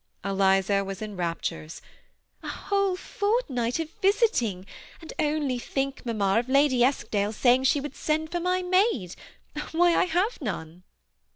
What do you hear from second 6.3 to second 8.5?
of Lady Eskdale saying she would send for